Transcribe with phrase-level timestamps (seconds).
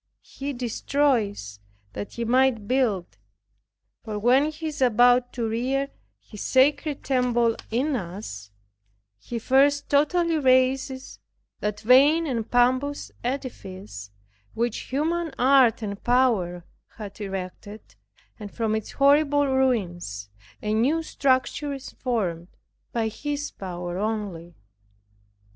[0.23, 1.59] He destroys
[1.93, 3.19] that he might build;
[4.03, 8.49] for when He is about to rear His sacred temple in us,
[9.19, 11.19] He first totally razes
[11.59, 14.09] that vain and pompous edifice,
[14.55, 16.65] which human art and power
[16.97, 17.93] had erected,
[18.39, 20.29] and from its horrible ruins
[20.63, 22.47] a new structure is formed,
[22.91, 24.55] by His power only.